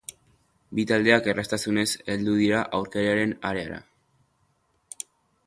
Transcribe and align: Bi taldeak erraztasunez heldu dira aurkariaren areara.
Bi 0.77 0.85
taldeak 0.91 1.29
erraztasunez 1.33 1.85
heldu 2.13 2.35
dira 2.41 2.63
aurkariaren 2.79 3.37
areara. 3.53 3.79